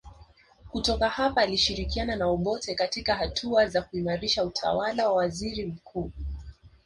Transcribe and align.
Kutoka 0.71 1.09
hapa 1.09 1.41
alishirikiana 1.41 2.15
na 2.15 2.27
Obote 2.27 2.75
katika 2.75 3.15
hatua 3.15 3.67
za 3.67 3.81
kuimarisha 3.81 4.43
utawala 4.45 5.07
wa 5.07 5.13
waziri 5.15 5.65
mkuu 5.65 6.11